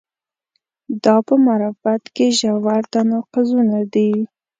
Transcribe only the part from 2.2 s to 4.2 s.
ژور تناقضونه دي.